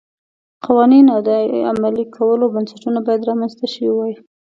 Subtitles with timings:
[0.65, 1.29] قوانین او د
[1.71, 4.13] عملي کولو بنسټونه باید رامنځته شوي وای.